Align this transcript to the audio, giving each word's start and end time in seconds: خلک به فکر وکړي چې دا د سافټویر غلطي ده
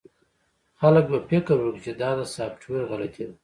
خلک 0.79 1.05
به 1.11 1.17
فکر 1.29 1.53
وکړي 1.59 1.79
چې 1.85 1.91
دا 2.01 2.09
د 2.19 2.21
سافټویر 2.35 2.83
غلطي 2.91 3.23
ده 3.29 3.35